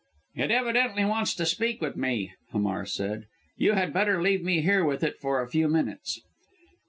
[0.33, 4.83] "It evidently wants to speak with me," Hamar said; "you had better leave me here
[4.83, 6.19] with it for a few minutes."